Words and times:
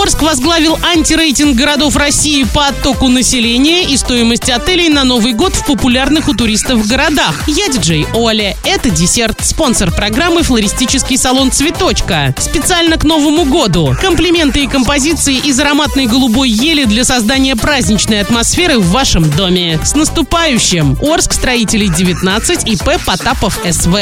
Орск 0.00 0.22
возглавил 0.22 0.78
антирейтинг 0.82 1.54
городов 1.58 1.94
России 1.94 2.44
по 2.44 2.68
оттоку 2.68 3.08
населения 3.08 3.82
и 3.82 3.98
стоимости 3.98 4.50
отелей 4.50 4.88
на 4.88 5.04
Новый 5.04 5.34
год 5.34 5.54
в 5.54 5.66
популярных 5.66 6.28
у 6.28 6.34
туристов 6.34 6.86
городах. 6.86 7.42
Я 7.46 7.68
диджей 7.68 8.06
Оля. 8.14 8.56
Это 8.64 8.88
десерт. 8.88 9.44
Спонсор 9.44 9.92
программы 9.92 10.42
флористический 10.42 11.18
салон 11.18 11.52
«Цветочка». 11.52 12.34
Специально 12.38 12.96
к 12.96 13.04
Новому 13.04 13.44
году. 13.44 13.94
Комплименты 14.00 14.64
и 14.64 14.66
композиции 14.66 15.36
из 15.36 15.60
ароматной 15.60 16.06
голубой 16.06 16.48
ели 16.48 16.84
для 16.84 17.04
создания 17.04 17.54
праздничной 17.54 18.22
атмосферы 18.22 18.78
в 18.78 18.88
вашем 18.92 19.30
доме. 19.30 19.78
С 19.84 19.94
наступающим! 19.94 20.96
Орск, 21.02 21.34
строителей 21.34 21.90
19, 21.90 22.66
ИП 22.66 23.04
Потапов 23.04 23.60
СВ. 23.70 23.92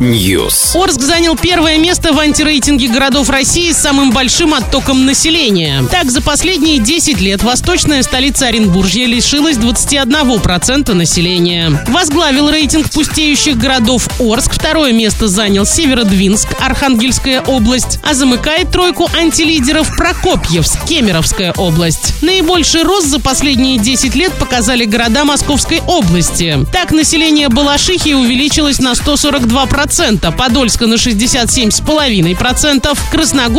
News. 0.00 0.76
Орск 0.76 1.00
занял 1.02 1.36
первое 1.36 1.78
место 1.78 2.12
в 2.12 2.18
антирейтинге 2.18 2.88
городов 2.88 3.30
России 3.30 3.75
с 3.76 3.82
самым 3.82 4.10
большим 4.10 4.54
оттоком 4.54 5.04
населения. 5.04 5.84
Так, 5.90 6.10
за 6.10 6.22
последние 6.22 6.78
10 6.78 7.20
лет 7.20 7.42
восточная 7.42 8.02
столица 8.02 8.46
Оренбуржья 8.46 9.06
лишилась 9.06 9.58
21% 9.58 10.94
населения. 10.94 11.84
Возглавил 11.88 12.48
рейтинг 12.48 12.90
пустеющих 12.90 13.58
городов 13.58 14.08
Орск. 14.18 14.54
Второе 14.54 14.92
место 14.92 15.28
занял 15.28 15.66
Северодвинск, 15.66 16.48
Архангельская 16.58 17.42
область. 17.42 17.98
А 18.02 18.14
замыкает 18.14 18.70
тройку 18.70 19.10
антилидеров 19.14 19.94
Прокопьевск, 19.94 20.82
Кемеровская 20.88 21.52
область. 21.52 22.14
Наибольший 22.22 22.82
рост 22.82 23.08
за 23.08 23.20
последние 23.20 23.78
10 23.78 24.14
лет 24.14 24.32
показали 24.32 24.86
города 24.86 25.26
Московской 25.26 25.82
области. 25.86 26.56
Так, 26.72 26.92
население 26.92 27.50
Балашихи 27.50 28.14
увеличилось 28.14 28.78
на 28.78 28.92
142%, 28.92 30.34
Подольска 30.34 30.86
на 30.86 30.94
67,5%, 30.94 32.98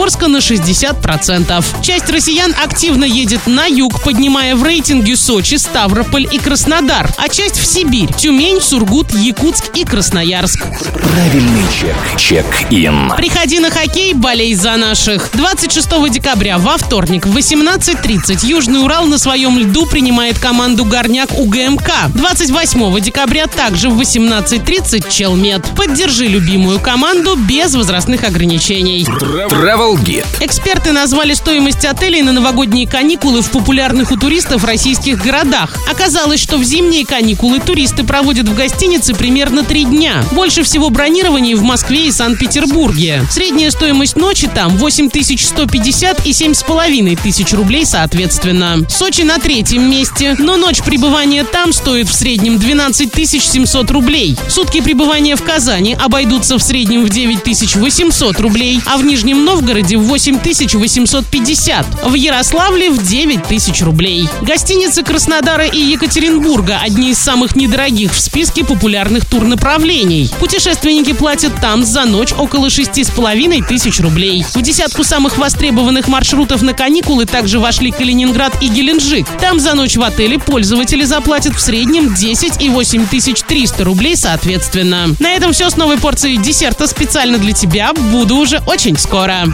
Красногорска 0.07 0.27
на 0.29 0.37
60%. 0.37 1.65
Часть 1.81 2.09
россиян 2.09 2.55
активно 2.63 3.03
едет 3.03 3.45
на 3.45 3.65
юг, 3.65 4.01
поднимая 4.03 4.55
в 4.55 4.63
рейтинге 4.63 5.17
Сочи, 5.17 5.55
Ставрополь 5.55 6.25
и 6.31 6.37
Краснодар, 6.37 7.09
а 7.17 7.27
часть 7.27 7.59
в 7.59 7.65
Сибирь, 7.65 8.13
Тюмень, 8.13 8.61
Сургут, 8.61 9.13
Якутск 9.13 9.75
и 9.75 9.83
Красноярск. 9.83 10.65
Правильный 10.93 11.63
чек. 11.77 11.95
Чек-ин. 12.17 13.11
Приходи 13.17 13.59
на 13.59 13.69
хоккей, 13.69 14.13
болей 14.13 14.53
за 14.55 14.77
наших. 14.77 15.29
26 15.33 16.09
декабря 16.09 16.57
во 16.57 16.77
вторник 16.77 17.25
в 17.25 17.35
18.30 17.35 18.45
Южный 18.45 18.81
Урал 18.81 19.07
на 19.07 19.17
своем 19.17 19.57
льду 19.59 19.85
принимает 19.87 20.39
команду 20.39 20.85
Горняк 20.85 21.37
УГМК. 21.37 21.89
28 22.13 22.99
декабря 23.01 23.47
также 23.47 23.89
в 23.89 23.99
18.30 23.99 25.09
Челмет. 25.09 25.65
Поддержи 25.75 26.27
любимую 26.27 26.79
команду 26.79 27.35
без 27.35 27.75
возрастных 27.75 28.23
ограничений. 28.23 29.03
Travel 29.03 29.96
Guide. 30.03 30.25
Эксперты 30.39 30.91
назвали 30.91 31.33
стоимость 31.33 31.83
отелей 31.83 32.21
на 32.21 32.31
новогодние 32.31 32.87
каникулы 32.87 33.41
в 33.41 33.49
популярных 33.49 34.11
у 34.11 34.17
туристов 34.17 34.63
российских 34.63 35.21
городах. 35.23 35.75
Оказалось, 35.89 36.39
что 36.39 36.57
в 36.57 36.63
зимние 36.63 37.05
каникулы 37.05 37.59
туристы 37.59 38.03
проводят 38.03 38.47
в 38.47 38.55
гостинице 38.55 39.15
примерно 39.15 39.63
три 39.63 39.85
дня. 39.85 40.23
Больше 40.31 40.63
всего 40.63 40.89
бронирований 40.89 41.55
в 41.55 41.63
Москве 41.63 42.07
и 42.07 42.11
Санкт-Петербурге. 42.11 43.23
Средняя 43.31 43.71
стоимость 43.71 44.15
ночи 44.15 44.47
там 44.47 44.77
8150 44.77 46.25
и 46.25 46.33
7500 46.33 47.19
тысяч 47.19 47.53
рублей 47.53 47.85
соответственно. 47.85 48.85
Сочи 48.89 49.21
на 49.21 49.39
третьем 49.39 49.89
месте, 49.89 50.35
но 50.37 50.57
ночь 50.57 50.83
пребывания 50.83 51.43
там 51.43 51.73
стоит 51.73 52.07
в 52.07 52.13
среднем 52.13 52.59
12 52.59 53.11
700 53.27 53.91
рублей. 53.91 54.37
Сутки 54.49 54.81
пребывания 54.81 55.35
в 55.35 55.43
Казани 55.43 55.97
обойдутся 55.99 56.57
в 56.57 56.63
среднем 56.63 57.03
в 57.03 57.09
9800 57.09 58.39
рублей, 58.39 58.79
а 58.85 58.97
в 58.97 59.03
Нижнем 59.03 59.43
Новгороде 59.43 59.86
в 59.95 60.03
8850. 60.03 61.85
В 62.03 62.13
Ярославле 62.13 62.89
в 62.89 63.03
9000 63.03 63.81
рублей. 63.83 64.27
Гостиницы 64.41 65.03
Краснодара 65.03 65.65
и 65.65 65.79
Екатеринбурга 65.79 66.79
одни 66.83 67.11
из 67.11 67.17
самых 67.17 67.55
недорогих 67.55 68.13
в 68.13 68.19
списке 68.19 68.65
популярных 68.65 69.25
турнаправлений. 69.25 70.29
Путешественники 70.39 71.13
платят 71.13 71.53
там 71.61 71.85
за 71.85 72.05
ночь 72.05 72.33
около 72.33 72.67
6,5 72.67 73.67
тысяч 73.67 73.99
рублей. 73.99 74.45
В 74.53 74.61
десятку 74.61 75.03
самых 75.03 75.37
востребованных 75.37 76.07
маршрутов 76.07 76.61
на 76.61 76.73
каникулы 76.73 77.25
также 77.25 77.59
вошли 77.59 77.91
Калининград 77.91 78.61
и 78.61 78.67
Геленджик. 78.67 79.27
Там 79.39 79.59
за 79.59 79.73
ночь 79.73 79.95
в 79.95 80.01
отеле 80.01 80.39
пользователи 80.39 81.03
заплатят 81.03 81.55
в 81.55 81.59
среднем 81.59 82.13
10 82.13 82.61
и 82.61 82.69
8300 82.69 83.83
рублей 83.83 84.15
соответственно. 84.15 85.15
На 85.19 85.33
этом 85.33 85.53
все 85.53 85.69
с 85.69 85.77
новой 85.77 85.97
порцией 85.97 86.37
десерта 86.37 86.87
специально 86.87 87.37
для 87.37 87.53
тебя. 87.53 87.93
Буду 87.93 88.37
уже 88.37 88.61
очень 88.65 88.97
скоро. 88.97 89.45